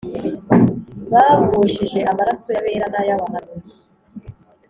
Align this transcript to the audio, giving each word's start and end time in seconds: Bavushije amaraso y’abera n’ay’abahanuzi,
Bavushije 1.11 1.99
amaraso 2.11 2.47
y’abera 2.55 2.85
n’ay’abahanuzi, 2.91 3.71